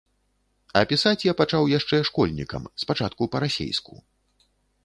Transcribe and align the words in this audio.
А 0.79 0.81
пісаць 0.91 1.25
я 1.27 1.33
пачаў 1.41 1.69
яшчэ 1.77 2.01
школьнікам, 2.09 2.65
спачатку 2.85 3.31
па-расейску. 3.37 3.93